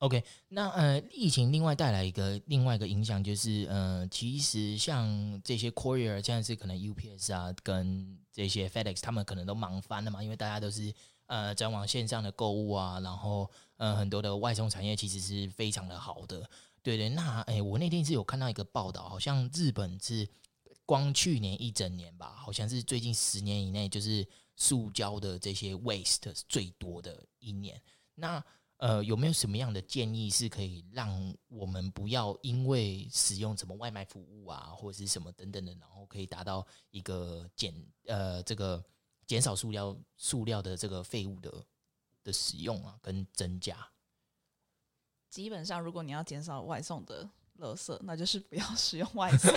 [0.01, 10.91] OK，那呃，疫情另外带来一个另外一个影响就是，呃，其实像这些 courier，像是可能 UPS 啊，跟这些 FedEx，他们可能都忙翻了嘛，因为大家都是
[11.27, 16.49] 呃转往线上的购物啊，然后呃很多的外送产业其实是非常的好的，
[16.81, 17.07] 对对。
[17.09, 20.27] 那哎，我那天是有看到一个报道，好像日本是
[20.83, 27.79] 光去年一整年吧，好像是最近十年以内就是塑胶的这些 waste 最多的一年，
[28.15, 28.43] 那。
[28.81, 37.71] 呃，有没有什么样的建议是可以让我们不要因为使用什么外卖服务啊，或者是什么等等的，然后可以达到一个减
[38.07, 38.83] 呃这个
[39.27, 41.63] 减少塑料塑料的这个废物的
[42.23, 43.77] 的使用啊，跟增加？
[45.29, 49.53] 基本上，如果你要减少外送的垃圾，那就是不要 使用外送。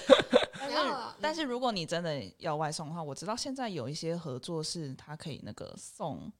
[0.56, 6.32] 但是，但是如果你真的要外送的话，我知道现在有一些合作是它可以那个送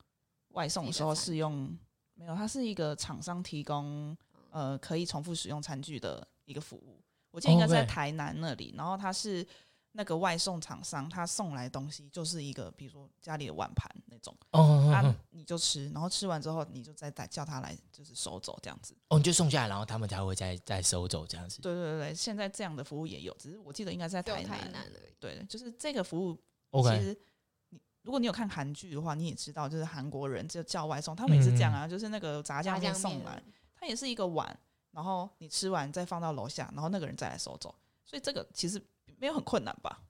[0.52, 1.78] 外送的时候是用。
[2.22, 4.16] 没有，它是一个厂商提供
[4.50, 7.02] 呃可以重复使用餐具的一个服务。
[7.32, 9.44] 我记得应该在台南那里，然后它是
[9.90, 18.96] 那个外送厂商，他送来的东西就是一个比如说家里的碗盘那种，哦，他你就吃，然后吃完之后你就再带叫他来就是收走这样子。
[19.08, 21.60] 哦，你就送下来，然后他们才会再再收走这样子。
[21.60, 24.60] 对对对对，现在这样的服务也有，只是我记得应该在台南。
[24.60, 24.86] 台南
[25.18, 26.38] 对，就是这个服务
[26.84, 27.18] 其实。
[28.02, 33.40] 如果你有看韩剧的话，你也知道，就是韩国人就叫外送，他们也是这样啊，嗯、就是那个炸酱面送来，
[33.76, 34.58] 它也是一个碗，
[34.90, 38.82] 然后你吃完再放到楼下，然后那个人再来收走，所以这个其实
[39.18, 40.02] 没有很困难吧？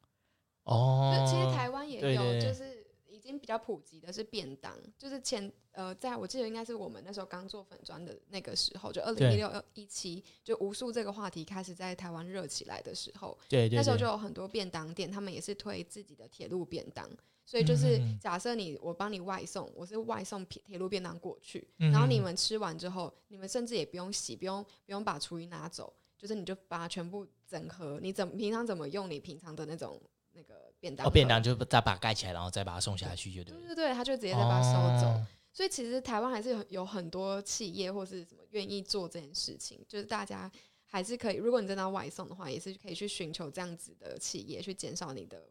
[0.65, 17.07] 哦，其实台湾也有，就是已经比较普及的是便当，就是前呃，在我记得应该是我们那时候刚做粉砖的那个时候，就二零一六一七，就无数这个话题开始在台湾热起来的时候，对，对，对，那时候就有很多便当店，他们也是推自己的铁路便当。
[17.53, 30.01] 所以就是假设你我帮你外送，我是外送铁铁路便当过去，然后你们吃完之后，你们甚至也不用洗，不用不用把厨余拿走，就是你就把它全部整合，你怎么平常怎么用你平常的那种
[30.33, 33.55] 那个便当，哦，便当就再把它盖起来，然后再把它送下去就对。
[33.55, 35.09] 对对对，他就直接再把它收走。
[35.09, 40.51] 哦、所以其实台湾还是有很多企业或是什么愿意做这件事情，就是大家
[40.87, 45.47] 还是可以，如果你真的要外送的话，也是可以去寻求这样子的企业去减少你的。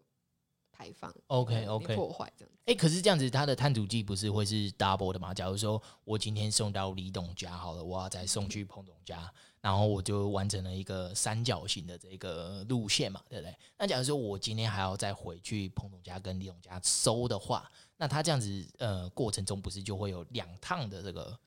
[0.82, 2.60] 排放，OK OK，破坏这样子。
[2.66, 5.32] 哎、欸，可是这样子，它的碳足迹不是会是 double 的吗？
[5.32, 13.56] 假如说我今天送到李董家好了，我要再送去彭总家，然后我就完成了一个三角形的这个路线嘛，对不对？
[13.78, 21.40] 那假如说我今天还要再回去彭总家跟李董家收的话，那他这样子呃过程中不是就会有两趟的这个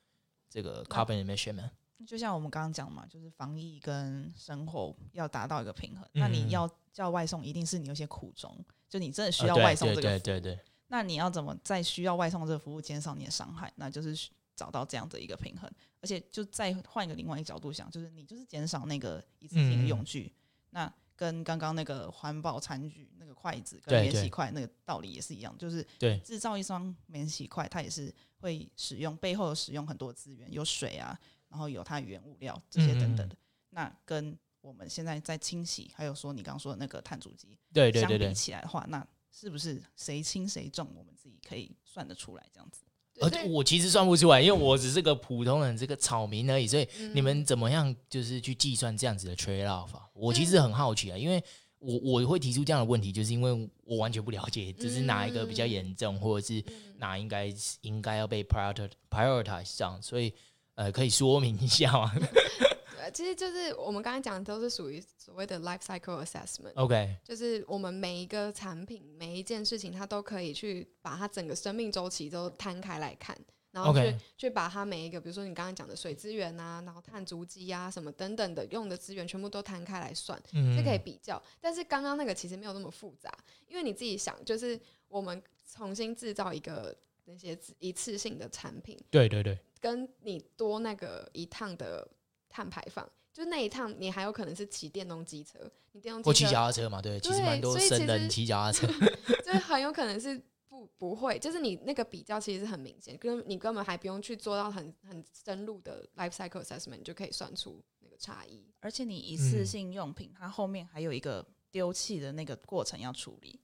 [0.49, 1.69] 这个 carbon emission 吗？
[2.07, 6.07] 就像我们刚刚讲嘛，就是防疫跟生活要达到一个平衡。
[6.13, 8.55] 嗯、那你要叫外送，一定是你有些苦衷，
[8.95, 10.11] 就你真的需要外送这个服务。
[10.11, 10.65] 对对对，对。
[10.87, 13.73] 那你要怎么在需要外送这个服务减少你的伤害？
[13.75, 14.17] 那就是
[14.55, 15.69] 找到这样的一个平衡。
[16.01, 20.33] 而且就再换一个另外一个角度想，就是你就是减少那个一次性的用具。
[20.37, 20.39] 嗯、
[20.71, 25.85] 那跟刚刚那个环保餐具、那个筷子跟免洗筷那个道理也是一样，就是
[26.23, 31.19] 制造一双免洗筷，它也是会使用背后使用很多资源，有水啊。
[31.49, 33.39] 然后有它原物料这些等等的，嗯、
[33.71, 42.81] 那跟我们现在在清洗，还有说你刚刚说的那个碳足迹，对对对对，相比起来的话，那是不是谁轻谁重，我们自己可以算得出来这样子？
[43.21, 46.67] 而我其实算不出来，因为我只是个普通人，这个草民而已。
[46.67, 49.91] 所以你们怎么样就是去计算这样子的 trade off？
[50.15, 51.45] 我其实很好奇啊，因为
[51.79, 56.65] 我我会提出这样的问题，就是因为我完全不了解，就是哪一个比较严重，或者是
[56.97, 60.33] 哪应该应该要被 prioritize prioritize 上，所以。
[60.75, 62.13] 呃，可以说明一下吗？
[62.17, 66.75] 对， 其实就是我们刚才讲的都是属于所谓的 life cycle assessment。
[66.75, 73.37] OK，就是我们每一个产品、每一件事情，它都可以去把它整个生命周期都摊开来看，
[73.71, 81.41] 然后去.去把它每一个，比如说你刚刚讲的水资源啊，然后碳足迹啊什么等等的用的资源，全部都摊开来算，是、嗯、可以比较。
[81.61, 83.33] 但是刚刚那个其实没有那么复杂，
[83.69, 85.41] 因为你自己想，就是我们
[85.73, 88.99] 重新制造一个那些一次性的产品。
[89.11, 89.59] 对对对。
[89.81, 92.09] 跟你多那个一趟的
[92.49, 95.59] 碳排放，就那一趟你还有可能是骑电动机车，
[95.93, 97.03] 你电动机车或骑脚踏车嘛？
[97.03, 98.87] 对，对其实蛮多生人骑脚踏车，
[99.45, 108.65] 就是很有可能是不不会，就是你那个比较其实是很明显，跟你根本还不用去做到很很深入的 life cycle assessment，你就可以算出那个差异。
[108.81, 113.61] 而且你一次性用品，嗯、它后面还有一个丢弃的那个过程要处理。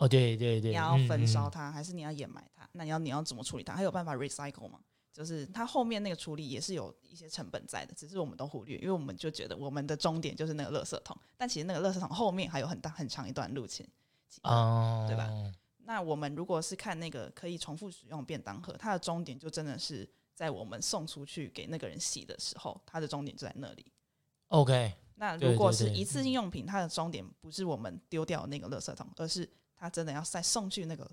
[0.00, 2.66] 哦，对对对，你要焚烧它，嗯、还是你要掩埋它？
[2.72, 3.74] 那你要你要怎么处理它？
[3.74, 4.80] 还有办法 recycle 吗？
[5.12, 13.86] 就是它后面那个处理也是有一些成本在的，只是我们都忽略，因为我们就觉得我们的终点就是那个垃圾桶，但其实那个垃圾桶后面还有很大很长一段路程，
[14.44, 15.28] 哦，对吧？
[15.84, 23.84] 那我们如果是看那个可以重复使用便当盒，它的终点就真的是在我们送出去给那个人洗的时候，它的终点就在那里。
[24.46, 29.48] OK，那如果是一次性用品，它的终点不是我们丢掉那个垃圾桶，而是
[29.80, 31.10] 它真的要再送去那个。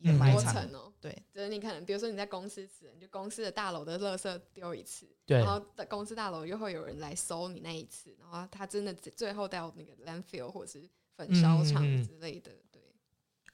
[0.00, 12.80] 也蛮长哦，对，就是你可能，比如说你在公司吃，你，就公司的大楼的垃圾丢一次，对，然后的公司大楼又会有人来收你那一次，然后他真的最后到那个 landfill 或者是焚烧厂之类的，对。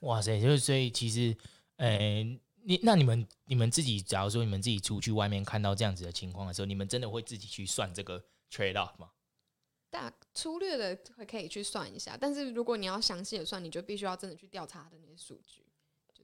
[0.00, 1.34] 哇塞，就是所以其实，
[1.76, 9.10] 呃、欸，你那你们你们自己，假如说你们自己出去外面看到这样子的情况的时候，你们真的会自己去算这个 trade off 吗？
[9.94, 15.64] 大粗略的会可以去算一下，但是如果你要详细的算，你就必须要真的去调查的那些数据。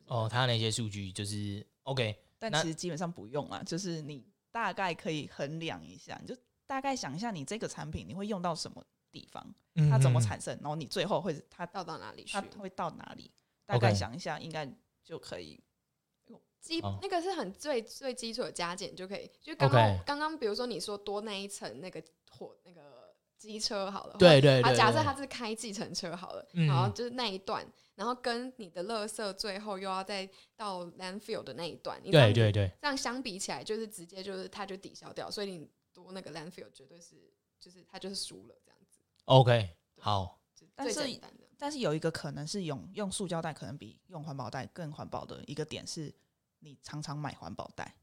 [0.06, 9.54] 哦，他那些数据就是 OK，但其实基本上不用啊，就是你大概可以衡量一下，你就大概想一下你这个产品你会用到什么地方，
[9.88, 13.30] 它怎么产生，然后你最后会它到到哪里去，它会到哪里，
[13.64, 14.68] 大概想一下应该
[15.04, 15.60] 就可以。
[16.60, 22.99] 基那个是很最最基础的加减就可以，就刚刚刚刚比如说你说多那一层那个火那个
[23.40, 27.66] 机车好了，对对对，假设他是开计程车好了，然后就是那一段。
[27.96, 30.26] 然后跟你的垃圾最后又要再
[30.56, 39.00] 到 landfill 的那一段，对对对，这样相比起来就是直接就是它就抵消掉，所以你多那个 landfill 绝对是就是它就是输了这样子。
[39.26, 40.40] OK，好，
[40.74, 41.20] 但是
[41.58, 46.10] 但是有一个可能是用用塑胶袋可能比用环保袋更环保的一个点是，
[46.60, 47.94] 你常常买环保袋。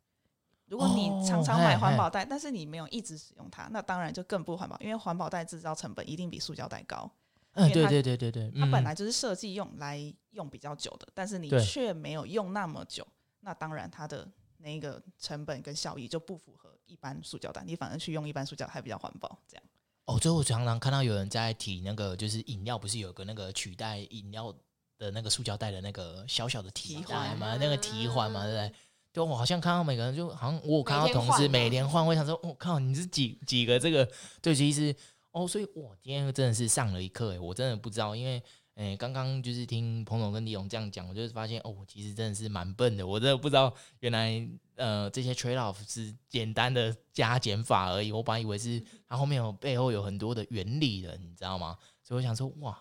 [0.68, 7.10] 如果你常常买环保袋，哦、但是你没有一直使用它，那当然就更不环保，因为环保袋制造成本一定比塑胶袋高。
[7.54, 9.98] 嗯，对对对对对，它本来就是设计用来
[10.32, 13.08] 用比较久的，嗯、但是你却没有用那么久，
[13.40, 14.28] 那当然它的
[14.58, 19.64] 那个成本跟效益就不符合一般塑胶袋，你反而去用一般塑胶还比较环保，这样。
[20.06, 24.54] 哦，最后我常常看到有人在提那个，就是饮料不是有个那个取代饮料
[24.98, 28.74] 的那个塑胶袋的那个小小的提环嘛，那个提环嘛，对不对？
[29.18, 34.08] 对，我好像看到每个人就好像我有看到同事每天换，我想说，我、哦、靠，你是几几个这个？
[34.42, 34.96] 对，其实。
[35.32, 38.42] 哦，所以我，今天真的是上了一课诶，我真的不知道，因为
[38.74, 51.78] 诶，刚刚就是听彭总跟李勇这样讲，我就发现哦，其实真的是蛮笨的，我真的不知道原来呃这些 trade off 是简单的加减法而已，我本来以为是它后面有背后有很多的原理的，你知道吗？
[52.02, 52.76] 所以我想说哇，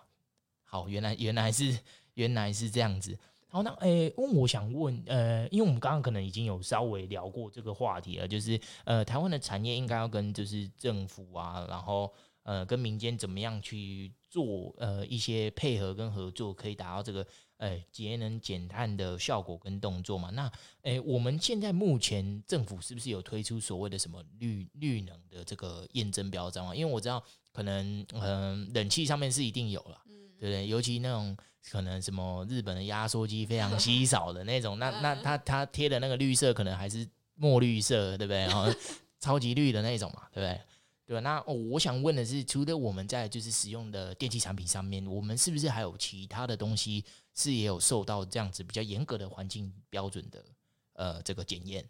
[0.64, 1.78] 好，原来原来是
[2.14, 3.18] 原来是这样子。
[3.56, 20.28] 好，那诶，因为我想问，呃，因为我们刚刚可能已经有稍微聊过这个话题了，就是呃，台湾的产业应该要跟就是政府啊，然后呃，跟民间怎么样去做呃一些配合跟合作，可以达到这个呃节能减碳的效果跟动作嘛？
[20.34, 26.74] 那诶，我们现在目前政府是不是有推出所谓的什么绿绿能的这个验证标章啊？
[26.74, 30.02] 因为我知道可能嗯、冷气上面是一定有了，
[30.38, 30.66] 对不对？
[30.66, 31.36] 尤其那种。
[31.68, 38.38] 可能什么日本的压缩机非常稀少的那种，那那它它贴的那个绿色可能还是墨绿色，对不对？
[38.42, 38.72] 然后
[39.18, 40.60] 超级绿的那种嘛，对不对？
[41.06, 41.20] 对吧？
[41.22, 50.44] 那、哦、我想问的是，除了我们在就是使用的电器产品上面，我们是不是还有其他的东西是也有受到这样子比较严格的环境标准的
[50.92, 51.84] 呃这个检验？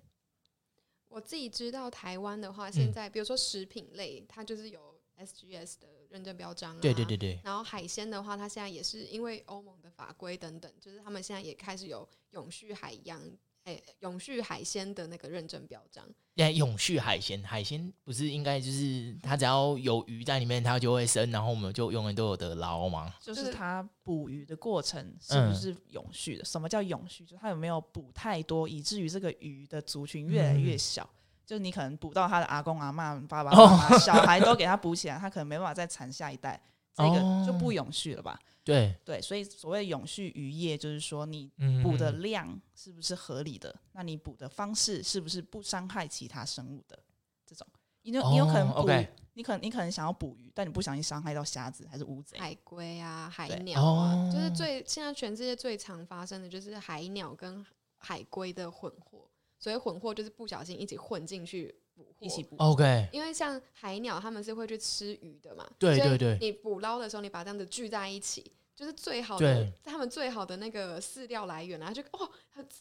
[1.09, 5.89] 我自己知道台湾的话，现在比如说食品类，它就是有 SGS 的。
[6.09, 7.39] 认证标章啊，对对对对。
[7.43, 13.21] 然后海鲜的话，它现在也是因为欧盟的法规等等，就是他们现在也开始有永续海洋，
[13.65, 16.09] 哎，永续海鲜的那个认证标章。
[16.37, 23.13] 哎，永续海鲜，海鲜不是应该就是它只要有鱼在里面，它就会生，然后我们就永远都有得捞吗？
[23.21, 26.43] 就是它捕鱼的过程是不是永续的？
[26.43, 27.27] 嗯、什么叫永续？
[27.27, 31.03] 就它有没有捕太多，以至于这个鱼的族群越来越小？
[31.03, 31.16] 嗯
[31.47, 36.61] 就是你可能捕到他的阿公阿妈、爸爸妈妈、 小孩都给他补起来，他可能没办法再产下一代，
[36.93, 38.39] 这个就不永续了吧？
[38.65, 41.49] 对对，所以所谓永续渔业，就是说你
[41.85, 43.73] 捕的量是不是合理的？
[43.93, 46.99] 那你捕的方式是不是不伤害其他生物的？
[47.47, 47.65] 这种，
[48.03, 48.89] 你有你有可能捕，
[49.35, 57.65] 你可能你可能想要捕鱼，但你不小心伤害到虾子还是乌贼、海龟啊、海鸟啊，就是最现在全世界最常发生的就是海鸟跟
[57.99, 59.29] 海龟的混合。
[59.59, 62.57] 所以混货就是不小心一起混进去捕，一起捕。
[62.59, 65.69] OK，因为像海鸟，他们是会去吃鱼的嘛。
[65.79, 66.39] 对对对。
[66.41, 71.93] 你捕捞的时候，你把它这样子聚在一起，就是最好的，他们最好的那个饲料来源啊。
[71.93, 72.31] 就哦，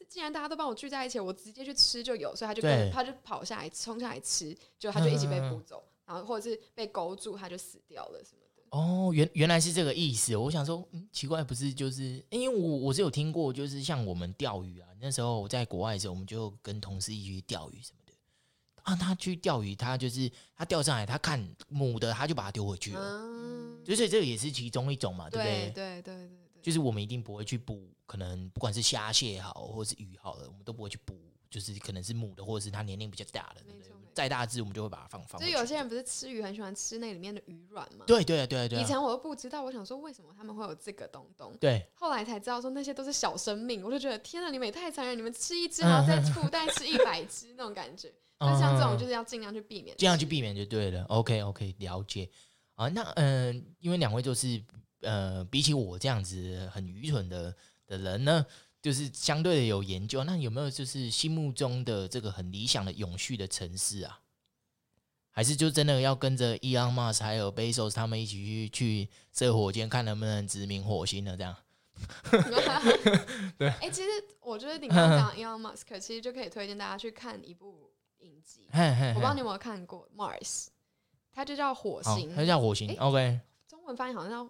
[0.08, 8.45] 既然大家都帮我聚在一起，我直接去吃就有，所以他就跟他就跑下来冲下来吃，就他就一起被捕走，然后或者是被勾住，他就死掉了什么。
[8.72, 10.36] 哦，原原来是这个意思。
[10.36, 18.14] 我想说，嗯，奇怪，不是就是，因为我我是有听过，就是像我们钓鱼啊，那时候我在国外的时候，我们就跟同事一起去钓鱼什么的。
[18.84, 23.00] 啊，他去钓鱼，他就是他钓上来，他看母的，他就把它丢回去了。
[23.02, 25.72] 嗯，就是这个也是其中一种嘛，对不对？
[25.72, 26.30] 对对对对，
[26.62, 31.18] 就是我们一定不会去捕，可能不管是虾蟹好，或者是鱼好了，我们都不会去捕，
[31.50, 33.92] 就是可能是母的，或者是它年龄比较大的，对不对？
[34.16, 35.40] 再大只，我们就会把它放放。
[35.42, 38.06] 就有些人不是吃鱼很喜欢吃那里面的鱼卵吗？
[38.08, 38.80] 对对对对。
[38.80, 41.54] 以前我都不知道，我想说为什么他们会有这个东东。
[41.60, 41.86] 对。
[41.94, 45.18] 后来才知道说那些都是小生命，我就觉得天哪，你们也太残忍！
[45.18, 48.10] 你们吃一只， 然后再附带吃一百只那种感觉。
[48.40, 51.04] 那像这种就是要尽量去避免，尽量去避免就对了。
[51.06, 52.30] OK OK，了解。
[52.76, 54.62] 啊，那嗯、呃，因为两位就是
[55.02, 57.56] 呃，比起我这样子很愚蠢的
[57.86, 58.46] 的人呢。
[58.86, 64.22] 就是相对的有研究，那有没有就是心目中的这个很理想的永续的城市啊？
[65.32, 71.36] 还是就真的要跟着 Elon Musk 还有 Bezos 他们一起去去射火箭，看能不能殖民火星呢？
[71.36, 71.56] 这样？
[73.58, 74.10] 对，哎、欸，其实
[74.40, 78.68] 我觉得你刚刚讲 Elon Musk，其实就可以推荐大家去看一部影集。
[78.72, 80.68] 我不知道你有没有看过 Mars，
[81.32, 82.88] 它就叫火星，它叫火星。
[82.90, 84.48] 欸、OK，中文翻译好像叫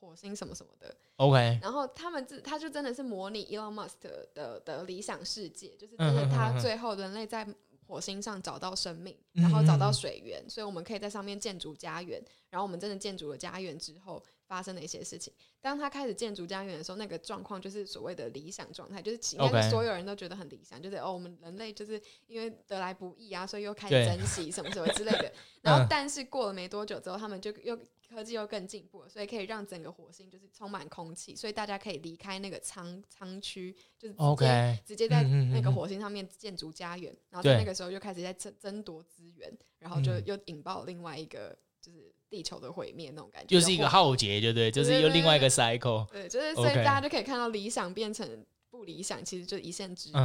[0.00, 0.92] 火星什么什么的。
[1.16, 7.46] OK，然后他们自他就真的是模拟 Elon Musk 的的，的理想世界，就是真的他最后人类在
[7.86, 12.22] 火星上找到生命，然后找到水源，所以我们可以在上面建筑家园。
[12.50, 15.32] 然后我们真的建筑了家园之后，发生的一些事情。
[15.60, 25.32] 当他开始建筑家园的时候，那个状况就是所谓的理想状态，就是应该所有人都觉得很理想，就是哦，我们人类就是因为得来不易啊，所以又开始珍惜什么什么之类的。
[25.62, 27.78] 然后，但是过了没多久之后，他们就又。
[28.08, 34.78] 科技又更进步了，所以可以让整个火星就是充满空气，所以大家可以离开那个仓仓区，就是直接 Okay.
[34.84, 50.18] 直接在那个火星上面建筑家园，嗯嗯嗯，然后在那个时候就开始在争争夺资源，然后就又引爆另外一个就是地球的毁灭那种感觉，就是一个浩劫，就对，就是又另外一个 cycle，对，就是所以大家就可以看到理想变成不理想，其实就一线之遥，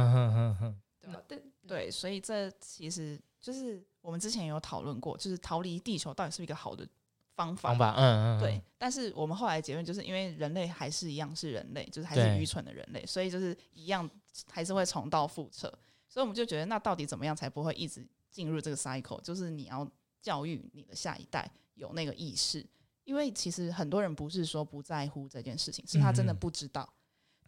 [1.26, 6.86] 对对，所以这其实就是我们之前有讨论过，就是逃离地球到底是一个好的。
[7.34, 14.08] 方法，方法，嗯嗯，对，但是我们后来结论就是因为人类还是一样是人类，就是还是愚蠢的人类，所以就是一样
[14.50, 15.72] 还是会重蹈覆辙，
[16.08, 19.20] 所以我们就觉得那到底怎么样才不会一直进入这个 cycle？
[19.20, 19.88] 就是你要
[20.20, 22.64] 教育你的下一代有那个意识，
[23.04, 26.88] 因为其实很多人不是说不在乎这件事情，是他真的不知道。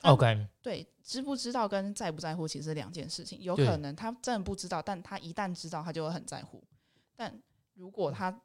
[0.03, 6.63] OK，对，知不知道跟在不在乎其实是两件事情，有可能他真的不知道，但他一旦知道，他就会很在乎。
[7.17, 7.35] 但
[7.73, 8.39] 如果他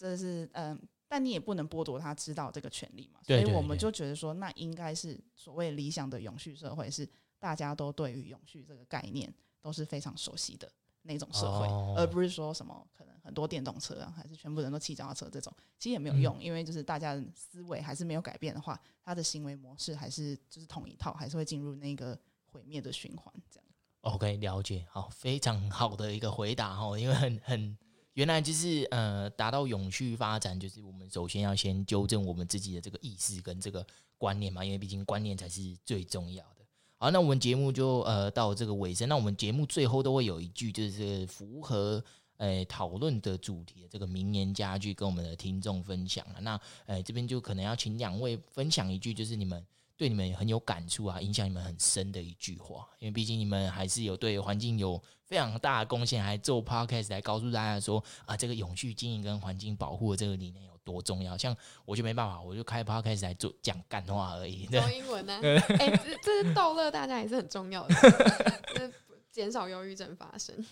[0.00, 3.20] 这是嗯，但你也不能剥夺他知道这个权利嘛。
[3.22, 7.06] 所以我们就觉得说，那应该是所谓理想的永续社会，是
[7.38, 9.30] 大家都对于永续这个概念
[9.60, 10.72] 都是非常熟悉的
[11.02, 23.66] 那种社会，哦、而不是说什么可能很多电动车啊，还是全部人都骑脚踏车这种，其实也没有用，嗯、因为就是大家的思维还是没有改变的话，他的行为模式还是就是同一套，还是会进入那个毁灭的循环这样。
[24.00, 27.76] OK，了解，好，非常好的一个回答哦，因为很很
[28.14, 33.86] 原来就是呃，达到永续发展，就是我们首先要先纠正我们自己的这个意识跟这个
[34.18, 36.66] 观念嘛，因为毕竟观念才是最重要的。
[36.98, 42.04] 好，那我们节目就呃到这个尾声，那我们节目最后都会有一句就是符合
[42.36, 46.40] 呃讨论的主题的这个名言佳句，跟我们的听众分享了。
[46.40, 49.64] 那呃这边就可能要请两位分享一句，就是你们。
[50.00, 61.36] 对你们很有感触啊，影响你们很深的一句话，因为毕竟你们还是有对环境有非常大的贡献，还做 podcast 来告诉大家说啊，这个永续经营跟环境保护的这个理念有多重要。
[61.36, 64.64] 像我就没办法，我就开 podcast 来做讲干话而已。
[64.68, 65.34] 说英文呢？
[65.78, 67.94] 哎、欸，这这是逗乐大家也是很重要的，
[68.74, 68.94] 就是
[69.30, 70.64] 减少忧郁症发生，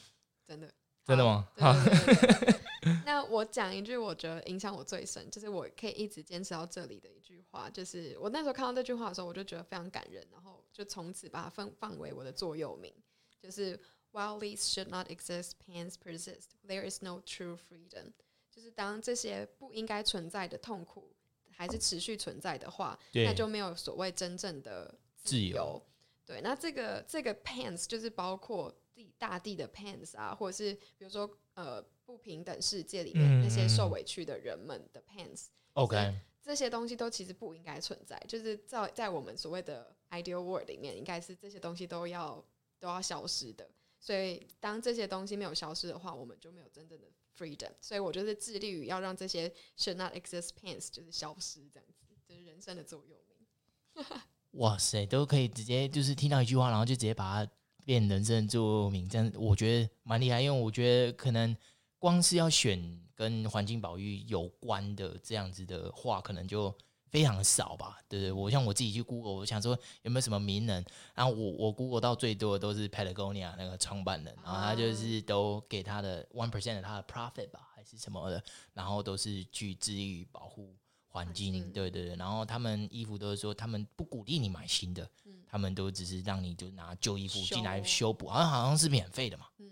[0.49, 0.73] 真的。
[1.09, 1.49] 真的吗？
[1.57, 2.61] 对对对对
[3.07, 12.93] 那我讲一句，我觉得影响我最深，就是我可以一直坚持到这里的一句话，就是我那时候看到这句话的时候，我就觉得非常感人，然后就从此把它放放为我的座右铭，
[13.41, 13.81] 就是
[14.13, 16.51] While these should not exist, pains persist.
[16.67, 18.13] There is no true freedom.
[18.51, 21.15] 就是当这些不应该存在的痛苦
[21.51, 25.49] 还是持续存在的话，那就没有所谓真正的自由。
[25.49, 25.83] 自由
[26.27, 31.85] 对，那这个这个 pains 就是包括地大地的 pants 啊，或者是比如说呃。
[32.09, 35.49] 不平等世界里面那些受委屈的人们的 pants。
[35.75, 42.43] OK，这些东西都其实不应该存在，就是在在我们所谓的 ideal world 里面，应该是这些东西都要
[42.81, 43.69] 都要消失的。
[44.01, 47.73] 所以当这些东西没有消失的话，我们就没有真正的 freedom。
[47.79, 54.07] 所以我就是致力于要让这些 should not exist pants 就是消失，这样子，就是人生的座右铭。
[54.53, 57.53] 哇塞，都可以直接就是听到一句话，然后就直接把它
[57.89, 61.57] 变人生的座右铭，这样我觉得蛮厉害，因为我觉得可能。
[62.01, 62.81] 光是要选
[63.13, 66.73] 跟环境保育有关的这样子的话，可能就
[67.11, 68.31] 非常少吧，对不对？
[68.31, 78.41] 我像我自己去 Google，我想说有没有什么名人，然后我我 Google 到最多的都是 Patagonia 那个创办人，然后他就是都给他的 one percent 的他的 profit 吧，还是什么的，
[78.75, 80.77] 然后都是去致力于保护
[81.19, 82.17] 环境，对对对。
[82.17, 85.09] 然后他们衣服都是说，他们不鼓励你买新的，
[85.47, 89.47] 他们都只是让你就拿旧衣服进来修补，好像好像是免费的嘛。
[89.59, 89.67] 嗯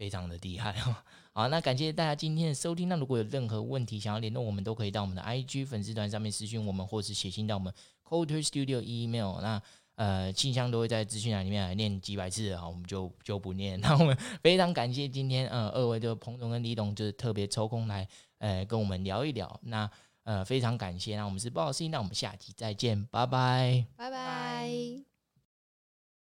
[0.00, 0.96] 非常的厉害哦！
[1.34, 2.88] 好，那感谢大家今天的收听。
[2.88, 7.70] 那如果有任何问题想要联络我们，都可以到我们的 IG 粉丝团上面私讯我们，或是写信到我们
[8.02, 9.42] Coder Studio email。
[9.42, 9.60] 那
[9.96, 13.78] 呃，信箱都会在资讯栏里面来念几百次，好，我们就就不念。
[13.84, 19.60] 那我们非常感谢今天呃二位就彭总跟李董，就是特别抽空来呃跟我们聊一聊。
[19.64, 19.90] 那
[20.30, 25.09] 呃非常感谢，那我们是不好意思，那我们下期再见，拜拜，拜拜。